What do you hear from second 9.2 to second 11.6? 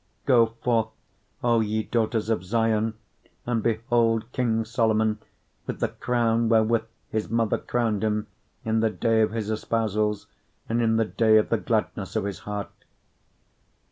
of his espousals, and in the day of the